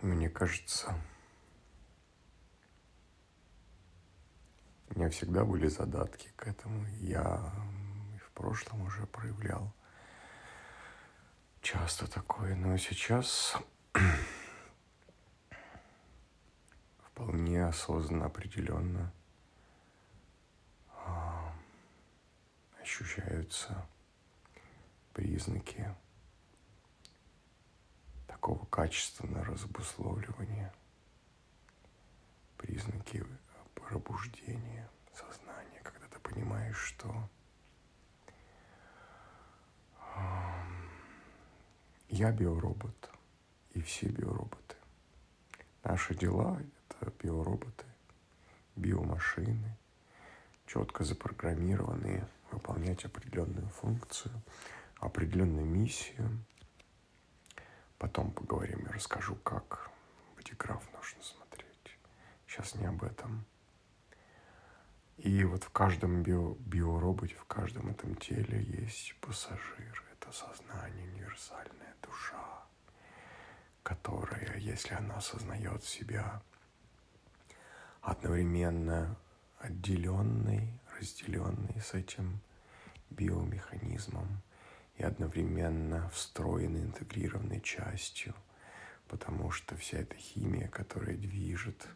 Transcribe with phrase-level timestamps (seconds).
[0.00, 0.94] Мне кажется,
[4.90, 6.86] у меня всегда были задатки к этому.
[7.00, 7.52] Я
[8.24, 9.74] в прошлом уже проявлял
[11.62, 13.56] часто такое, но сейчас
[17.00, 19.12] вполне осознанно, определенно
[20.92, 21.52] а,
[22.80, 23.84] ощущаются
[25.12, 25.92] признаки
[28.38, 30.72] такого качественного разбусловливания,
[32.56, 33.26] признаки
[33.74, 37.12] пробуждения сознания, когда ты понимаешь, что
[42.08, 43.10] я биоробот,
[43.72, 44.76] и все биороботы.
[45.82, 47.86] Наши дела— это биороботы,
[48.76, 49.76] биомашины,
[50.66, 54.32] четко запрограммированные выполнять определенную функцию,
[55.00, 56.38] определенную миссию—
[57.98, 59.90] Потом поговорим, я расскажу, как
[60.36, 61.98] бодиграф нужно смотреть.
[62.46, 63.44] Сейчас не об этом.
[65.16, 70.04] И вот в каждом био, биороботе, в каждом этом теле есть пассажир.
[70.12, 72.64] Это сознание, универсальная душа,
[73.82, 76.40] которая, если она осознает себя
[78.00, 79.16] одновременно
[79.58, 82.40] отделенной, разделенной с этим
[83.10, 84.40] биомеханизмом,
[84.98, 88.34] и одновременно встроенной, интегрированной частью,
[89.06, 91.88] потому что вся эта химия, которая движет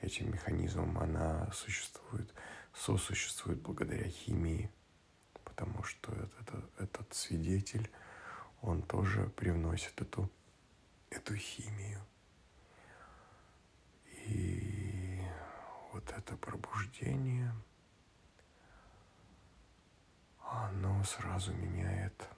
[0.00, 2.32] этим механизмом, она существует,
[2.74, 4.70] сосуществует благодаря химии,
[5.44, 7.90] потому что этот, этот свидетель,
[8.62, 10.30] он тоже привносит эту,
[11.10, 12.00] эту химию.
[14.26, 15.20] И
[15.92, 17.52] вот это пробуждение–
[21.04, 22.28] сразу меняет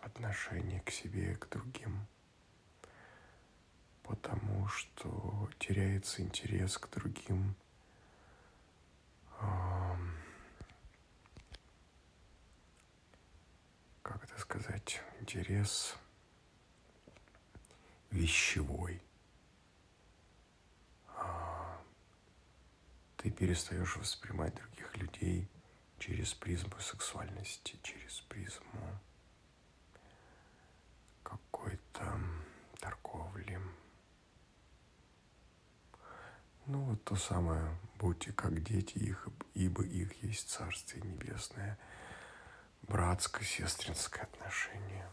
[0.00, 2.06] отношение к себе и к другим,
[4.02, 7.54] потому что теряется интерес к другим,
[14.02, 15.96] как это сказать, интерес
[18.10, 19.00] вещевой.
[21.16, 21.80] А,
[23.16, 25.48] ты перестаешь воспринимать других людей–
[26.04, 28.98] через призму сексуальности, через призму
[31.22, 32.20] какой-то
[32.80, 33.60] торговли.
[36.66, 41.78] Ну, вот то самое, будьте как дети их, ибо их есть Царствие Небесное,
[42.82, 45.08] братско-сестринское отношение.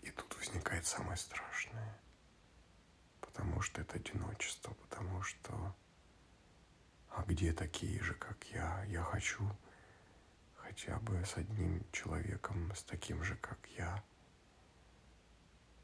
[0.00, 1.96] И тут возникает самое страшное,
[3.20, 5.76] потому что это одиночество, потому что
[7.10, 8.84] а где такие же, как я?
[8.84, 9.50] Я хочу
[10.54, 14.02] хотя бы с одним человеком, с таким же, как я,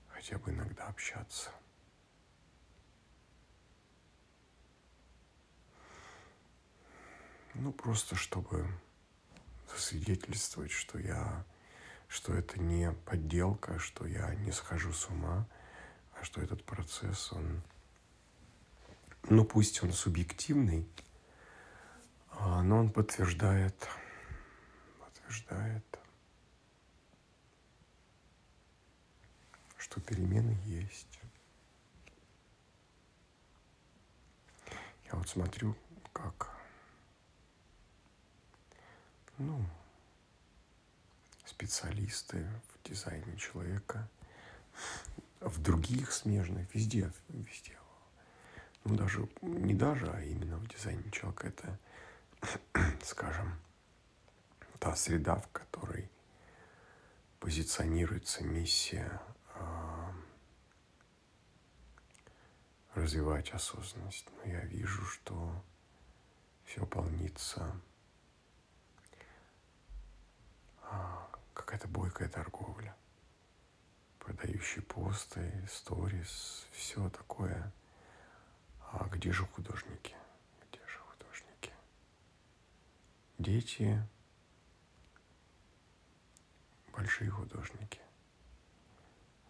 [0.09, 1.51] хотя бы иногда общаться.
[7.55, 8.69] Ну, просто чтобы
[9.73, 11.45] засвидетельствовать, что я,
[12.07, 15.49] что это не подделка, что я не схожу с ума,
[16.15, 17.63] а что этот процесс, он,
[19.29, 20.87] ну, пусть он субъективный,
[22.39, 23.89] а, но он подтверждает,
[25.01, 25.85] подтверждает,
[29.79, 31.21] что перемены есть.
[35.07, 35.77] Я вот смотрю,
[36.13, 36.51] как,
[39.39, 39.65] ну,
[41.45, 44.09] специалисты в дизайне человека,
[45.41, 47.79] в других смежных, везде, везде.
[48.85, 51.79] Ну, даже, не даже, а именно в дизайне человека это
[53.03, 53.59] скажем,
[54.79, 56.11] та среда, в которой
[57.41, 59.21] позиционируется миссия
[59.55, 60.13] э,
[62.95, 64.27] развивать осознанность.
[64.37, 65.65] Но я вижу, что
[66.65, 67.81] все полнится
[70.83, 71.17] э,
[71.55, 72.97] какая-то бойкая торговля,
[74.19, 77.73] продающие посты, сторис, все такое.
[78.93, 80.15] А где же художники?
[83.39, 84.03] Дети–
[86.97, 88.01] большие художники.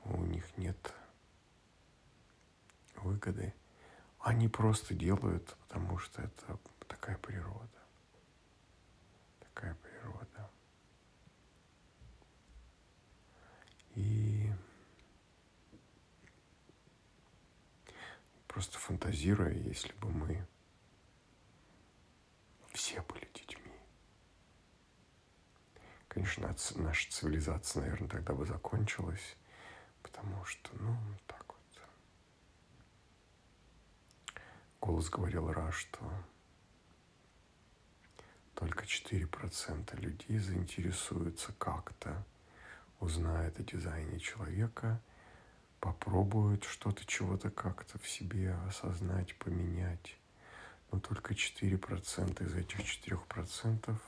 [0.04, 0.94] У них нет
[2.96, 3.54] выгоды.
[4.18, 7.68] Они просто делают, потому что это такая природа.
[9.40, 10.50] Такая природа.
[13.94, 14.52] И
[18.48, 20.46] просто фантазируя, если бы мы
[22.72, 23.72] все были детьми,
[26.26, 29.36] конечно, наша цивилизация, наверное, тогда бы закончилась,
[30.02, 30.96] потому что, ну,
[31.26, 31.82] так вот.
[34.80, 36.00] Голос говорил раз, что
[38.54, 42.24] только 4% людей заинтересуются как-то,
[42.98, 45.00] узнают о дизайне человека,
[45.80, 50.16] попробуют что-то, чего-то как-то в себе осознать, поменять.
[50.90, 54.00] Но только 4% из этих 4%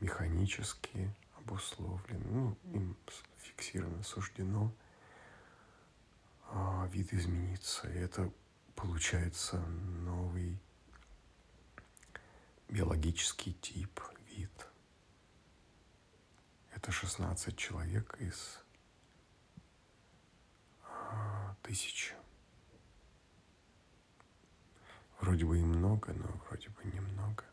[0.00, 2.96] механически обусловлены, ну, им
[3.38, 4.72] фиксировано, суждено
[6.48, 7.88] а, вид измениться.
[7.88, 8.30] И это
[8.74, 10.58] получается новый
[12.68, 14.00] биологический тип,
[14.30, 14.66] вид.
[16.74, 18.60] Это 16 человек из
[20.84, 22.14] а, тысячи.
[25.20, 27.44] Вроде бы и много, но вроде бы немного.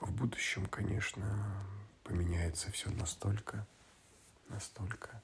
[0.00, 1.66] В будущем, конечно,
[2.04, 3.66] поменяется все настолько,
[4.48, 5.20] настолько.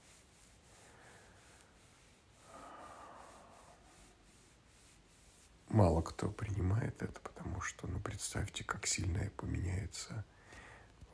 [5.69, 10.25] Мало кто принимает это, потому что, ну, представьте, как сильно поменяется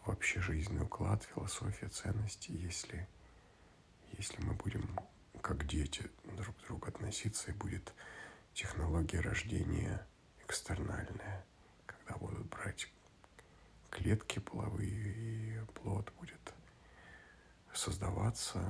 [0.06, 3.08] вообще жизненный уклад, философия, ценности, если,
[4.18, 4.98] если мы будем
[5.40, 7.94] как дети друг к другу относиться, и будет
[8.54, 10.06] технология рождения
[10.44, 11.44] экстернальная,
[11.86, 12.90] когда будут брать
[13.90, 16.54] клетки половые, и плод будет
[17.74, 18.60] создаваться,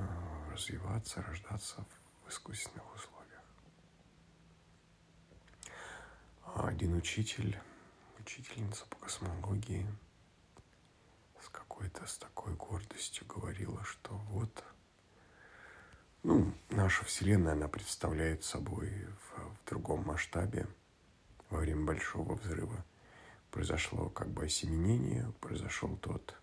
[0.51, 1.85] развиваться, рождаться
[2.23, 3.43] в искусственных условиях.
[6.55, 7.57] Один учитель,
[8.19, 9.87] учительница по космологии
[11.41, 14.63] с какой-то, с такой гордостью говорила, что вот–
[16.23, 20.67] ну, наша Вселенная, она представляет собой в, в другом масштабе.
[21.49, 22.85] Во время Большого Взрыва
[23.51, 26.35] произошло как бы осеменение, произошел тот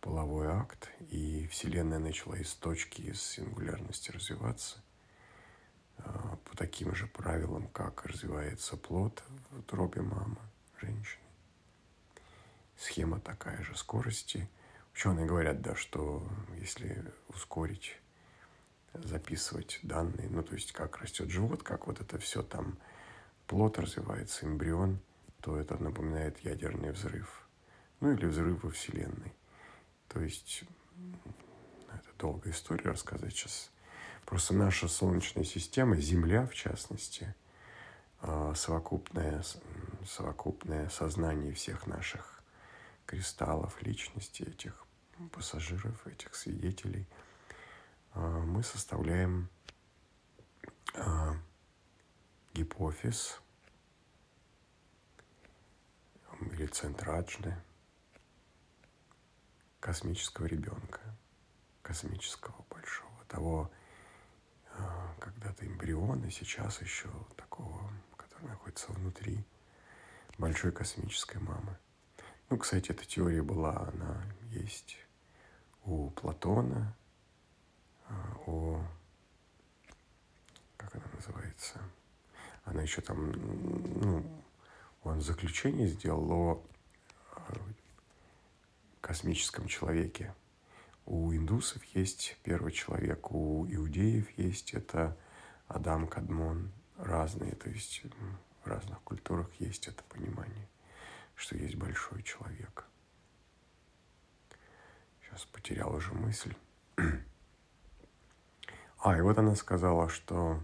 [0.00, 4.82] половой акт, и Вселенная начала из точки, из сингулярности развиваться
[5.98, 10.38] а, по таким же правилам, как развивается плод в утробе мамы,
[10.80, 11.22] женщины.
[12.76, 14.48] Схема такая же скорости.
[14.94, 16.26] Ученые говорят, да, что
[16.58, 17.96] если ускорить
[18.92, 22.76] записывать данные, ну, то есть как растет живот, как вот это все там,
[23.46, 24.98] плод развивается, эмбрион,
[25.42, 27.46] то это напоминает ядерный взрыв.
[28.00, 29.34] Ну, или взрыв во Вселенной.
[30.08, 30.64] То есть,
[31.88, 33.70] это долгая история рассказать сейчас.
[34.24, 37.34] Просто наша Солнечная система, Земля в частности,
[38.20, 39.42] а, совокупное,
[40.06, 42.42] совокупное сознание всех наших
[43.04, 44.86] кристаллов, личности, этих
[45.32, 47.06] пассажиров, этих свидетелей–
[48.14, 49.48] а, мы составляем
[50.94, 51.34] а,
[52.52, 53.40] гипофиз
[56.62, 57.56] или центр аджны
[59.80, 61.00] космического ребенка,
[61.82, 63.70] космического большого, того
[64.74, 69.44] а, когда-то эмбриона, сейчас еще такого, который находится внутри
[70.38, 71.76] большой космической мамы.
[72.48, 74.96] Ну, кстати, эта теория была, она есть
[75.84, 76.96] у Платона,
[78.46, 78.80] о...
[80.76, 81.80] Как она называется?
[82.64, 84.41] Она еще там, ну,
[85.04, 86.66] он заключение сделал о
[89.00, 90.34] космическом человеке.
[91.04, 95.16] У индусов есть первый человек, у иудеев есть это
[95.66, 96.72] Адам Кадмон.
[96.96, 98.02] Разные, то есть
[98.62, 100.68] в разных культурах есть это понимание,
[101.34, 102.86] что есть большой человек.
[105.20, 106.54] Сейчас потерял уже мысль.
[109.04, 110.62] А, и вот она сказала, что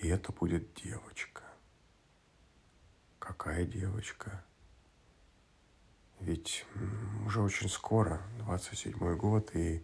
[0.00, 1.39] и это будет девочка.
[3.42, 4.44] Какая девочка?
[6.20, 6.66] Ведь
[7.24, 9.82] уже очень скоро, 27-й год, и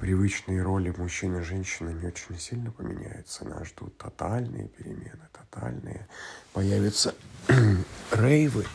[0.00, 3.44] привычные роли мужчины и женщины не очень сильно поменяются.
[3.44, 6.08] Нас ждут тотальные перемены, тотальные.
[6.54, 7.14] Появятся
[8.10, 8.66] рейвы.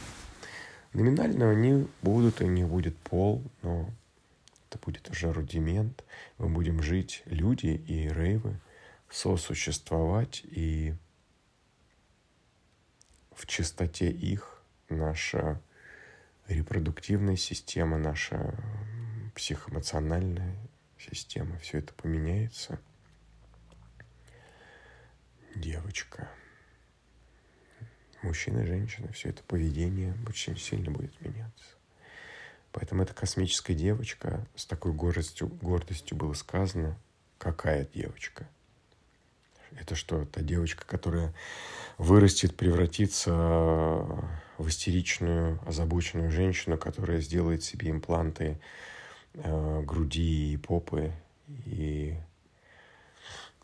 [0.93, 3.89] Номинально они будут, и не будет пол, но
[4.69, 6.05] это будет уже рудимент.
[6.37, 8.57] Мы будем жить, люди и рейвы,
[9.09, 10.95] сосуществовать, и
[13.37, 15.61] в чистоте их наша
[16.47, 18.55] репродуктивная система, наша
[19.35, 20.55] психоэмоциональная
[20.97, 22.79] система, все это поменяется.
[25.55, 26.29] Девочка,
[28.23, 31.65] мужчина, женщина, все это поведение очень сильно будет меняться.
[32.71, 36.97] Поэтому эта космическая девочка, с такой гордостью, гордостью было сказано,
[37.37, 38.47] какая девочка.
[39.71, 41.33] Это что, та девочка, которая
[41.97, 43.31] вырастет, превратится
[44.57, 48.59] в истеричную, озабоченную женщину, которая сделает себе импланты
[49.33, 51.11] э, груди и попы
[51.65, 52.17] и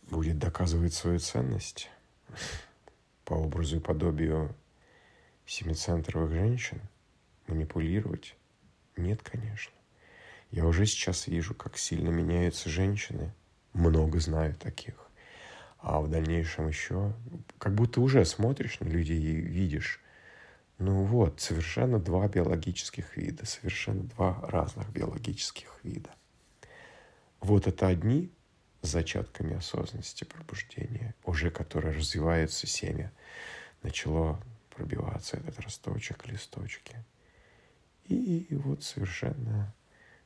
[0.09, 1.89] будет доказывать свою ценность
[3.25, 4.55] по образу и подобию
[5.45, 6.81] семицентровых женщин,
[7.47, 8.35] манипулировать?
[8.95, 9.73] Нет, конечно.
[10.51, 13.33] Я уже сейчас вижу, как сильно меняются женщины.
[13.73, 14.93] Много знаю таких.
[15.83, 17.13] А в дальнейшем еще,
[17.57, 19.99] как будто уже смотришь на людей и видишь,
[20.77, 26.09] ну вот, совершенно два биологических вида, совершенно два разных биологических вида.
[27.41, 28.31] Вот это одни
[28.81, 33.11] с зачатками осознанности пробуждения, уже которые развиваются семя,
[33.81, 36.95] начало пробиваться этот росточек, листочки.
[38.05, 39.73] И вот совершенно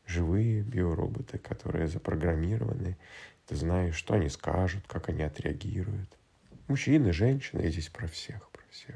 [0.08, 2.98] живые биороботы, которые запрограммированы.
[3.46, 6.10] Ты знаешь, что они скажут, как они отреагируют.
[6.68, 8.96] Мужчины, женщины, я здесь про всех, про всех.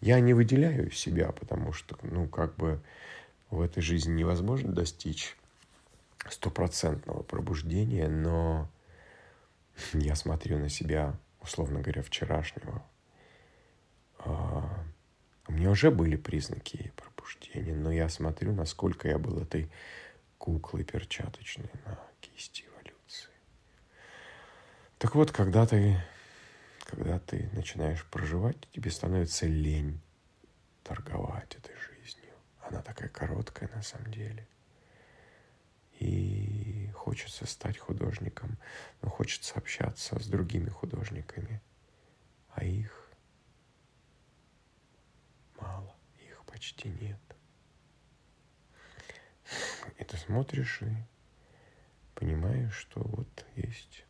[0.00, 2.80] Я не выделяю себя, потому что, ну, как бы
[3.50, 5.36] в этой жизни невозможно достичь
[6.28, 8.68] стопроцентного пробуждения, но
[9.92, 12.84] я смотрю на себя, условно говоря, вчерашнего.
[14.18, 14.84] А,
[15.48, 19.68] у меня уже были признаки пробуждения, но я смотрю, насколько я был этой
[20.40, 23.30] куклой перчаточной на кисти эволюции.
[24.98, 26.02] Так вот, когда ты,
[26.86, 30.00] когда ты начинаешь проживать, тебе становится лень
[30.82, 32.34] торговать этой жизнью.
[32.62, 34.48] Она такая короткая на самом деле–
[36.00, 38.58] и хочется стать художником,
[39.02, 41.60] но хочется общаться с другими художниками,
[42.54, 43.10] а их
[45.60, 47.20] мало, их почти нет.
[50.00, 50.96] И ты смотришь и
[52.14, 54.06] понимаешь, что вот есть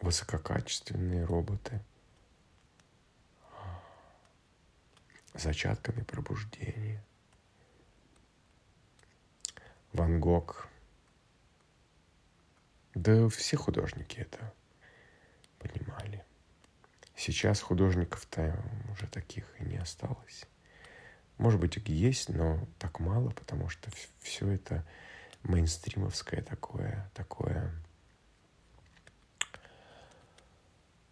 [0.00, 1.80] высококачественные роботы
[5.34, 7.00] зачатками пробуждения,
[9.92, 10.68] Ван Гог.
[12.94, 14.52] Да все художники это
[15.60, 16.24] понимали.
[17.14, 20.44] Сейчас художников-то уже таких и не осталось.
[21.40, 24.84] Может быть, есть, но так мало, потому что все это
[25.44, 27.72] мейнстримовское такое, такое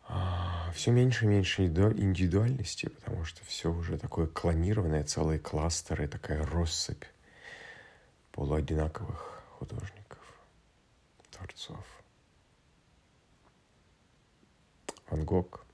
[0.07, 6.45] а, все меньше и меньше индивидуальности, потому что все уже такое клонированное, целые кластеры, такая
[6.45, 7.07] россыпь
[8.33, 10.23] полуодинаковых художников,
[11.31, 11.87] творцов.
[15.09, 15.65] Ван Гог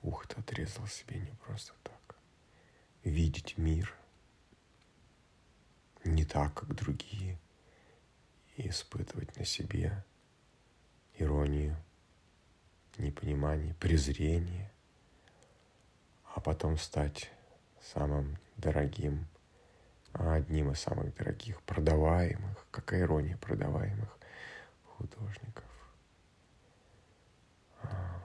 [0.00, 1.97] ухо отрезал себе не просто так.
[3.04, 3.94] Видеть мир
[6.04, 7.38] не так, как другие,
[8.56, 10.04] и испытывать на себе
[11.14, 11.76] иронию,
[12.96, 14.70] непонимание, презрение,
[16.34, 17.30] а потом стать
[17.80, 19.26] самым дорогим
[20.12, 24.18] одним из самых дорогих, продаваемых, какая ирония, продаваемых
[24.84, 25.64] художников.
[27.82, 28.20] А,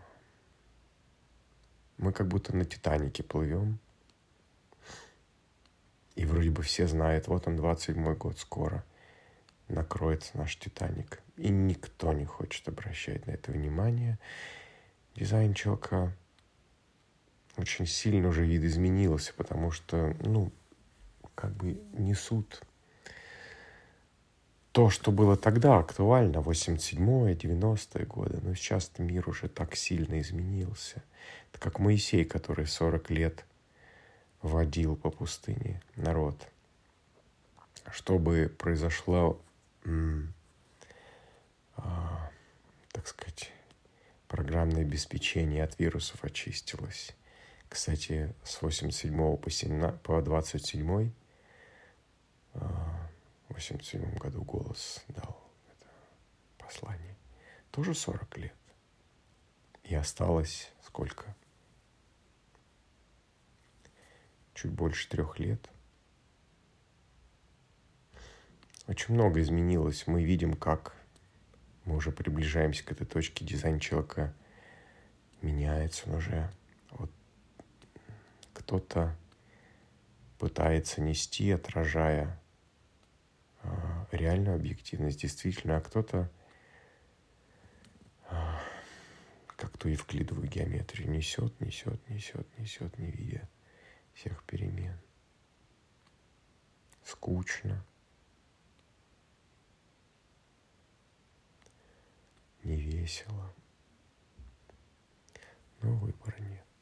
[1.98, 3.80] мы как будто на Титанике плывем,
[6.24, 8.86] и вроде бы все знают, вот он, 27-й год скоро,
[9.68, 11.22] накроется наш Титаник.
[11.36, 14.18] И никто не хочет обращать на это внимание.
[15.16, 16.16] Дизайн человека
[17.58, 20.50] очень сильно уже видоизменился, потому что, ну,
[21.36, 22.64] как бы несут
[24.72, 31.04] то, что было тогда актуально, 87-е, 90-е годы, но сейчас мир уже так сильно изменился.
[31.52, 33.46] Это как Моисей, который 40 лет
[34.44, 36.48] водил по пустыне народ.
[37.92, 39.42] Чтобы произошло,
[41.76, 42.30] а,
[42.92, 43.52] так сказать,
[44.28, 47.16] программное обеспечение от вирусов очистилось.
[47.70, 51.12] Кстати, с 87 по 27
[52.54, 55.88] в 87 году голос дал это
[56.58, 57.16] послание.
[57.72, 58.54] Тоже 40 лет.
[59.84, 61.36] И осталось сколько?
[64.64, 65.70] Чуть больше трех лет.
[68.88, 70.08] Очень много изменилось.
[70.08, 70.96] Мы видим, как
[71.84, 73.44] мы уже приближаемся к этой точке.
[73.44, 74.34] Дизайн человека
[75.42, 76.50] меняется, он уже
[76.92, 77.12] вот
[78.54, 79.14] кто-то
[80.40, 82.40] пытается нести, отражая
[83.64, 86.32] а, реальную объективность, действительно, а кто-то
[88.30, 88.62] а,
[89.58, 93.50] как ту евклидовую геометрию несет, несет, несет, несет, не видя
[94.14, 94.98] всех перемен.
[97.04, 97.86] Скучно.
[102.64, 103.54] Не весело.
[105.82, 106.73] Но выбора нет.